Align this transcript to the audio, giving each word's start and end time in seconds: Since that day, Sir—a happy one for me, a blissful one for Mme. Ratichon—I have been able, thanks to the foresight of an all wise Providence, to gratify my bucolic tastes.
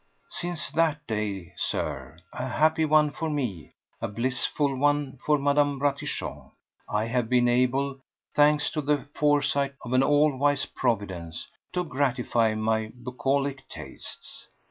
Since 0.31 0.71
that 0.71 1.05
day, 1.05 1.53
Sir—a 1.57 2.47
happy 2.47 2.85
one 2.85 3.11
for 3.11 3.29
me, 3.29 3.73
a 4.01 4.07
blissful 4.07 4.75
one 4.75 5.19
for 5.23 5.37
Mme. 5.37 5.77
Ratichon—I 5.77 7.05
have 7.05 7.29
been 7.29 7.47
able, 7.47 7.99
thanks 8.33 8.71
to 8.71 8.81
the 8.81 9.07
foresight 9.13 9.75
of 9.83 9.93
an 9.93 10.01
all 10.01 10.35
wise 10.35 10.65
Providence, 10.65 11.47
to 11.73 11.83
gratify 11.83 12.55
my 12.55 12.91
bucolic 13.03 13.69
tastes. 13.69 14.47